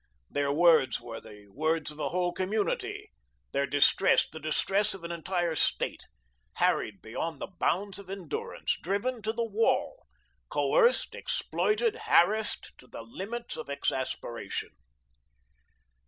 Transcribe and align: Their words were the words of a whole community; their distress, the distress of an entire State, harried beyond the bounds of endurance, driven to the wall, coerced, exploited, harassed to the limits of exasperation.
Their 0.31 0.51
words 0.51 0.99
were 0.99 1.21
the 1.21 1.47
words 1.49 1.91
of 1.91 1.99
a 1.99 2.09
whole 2.09 2.33
community; 2.33 3.11
their 3.51 3.67
distress, 3.67 4.25
the 4.27 4.39
distress 4.39 4.95
of 4.95 5.03
an 5.03 5.11
entire 5.11 5.53
State, 5.53 6.05
harried 6.53 7.03
beyond 7.03 7.39
the 7.39 7.49
bounds 7.59 7.99
of 7.99 8.09
endurance, 8.09 8.79
driven 8.81 9.21
to 9.21 9.31
the 9.31 9.45
wall, 9.45 10.07
coerced, 10.49 11.13
exploited, 11.13 11.99
harassed 12.05 12.71
to 12.79 12.87
the 12.87 13.03
limits 13.03 13.55
of 13.57 13.69
exasperation. 13.69 14.71